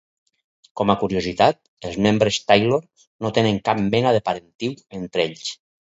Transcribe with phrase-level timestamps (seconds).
[0.79, 2.81] Com a curiositat, els membres Taylor
[3.27, 5.47] no tenen cap mena de parentiu entre ells.